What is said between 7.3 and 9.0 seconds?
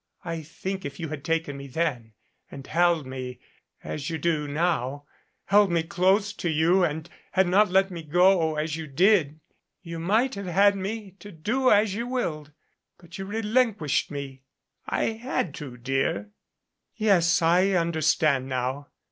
had not let me go, as you